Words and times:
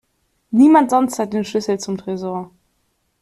Niemand 0.49 0.89
sonst 0.89 1.19
hat 1.19 1.31
den 1.31 1.45
Schlüssel 1.45 1.79
zum 1.79 1.95
Tresor. 1.95 2.49